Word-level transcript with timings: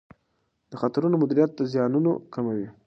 د 0.71 0.73
خطرونو 0.81 1.15
مدیریت 1.21 1.51
زیانونه 1.71 2.11
کموي. 2.33 2.67